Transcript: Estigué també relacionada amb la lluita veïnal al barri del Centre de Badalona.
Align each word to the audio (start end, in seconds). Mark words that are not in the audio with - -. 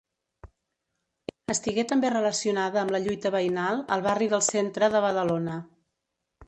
Estigué 1.55 1.85
també 1.91 2.11
relacionada 2.15 2.81
amb 2.85 2.95
la 2.97 3.03
lluita 3.07 3.33
veïnal 3.39 3.85
al 3.97 4.09
barri 4.11 4.35
del 4.35 4.47
Centre 4.51 4.95
de 4.97 5.05
Badalona. 5.09 5.63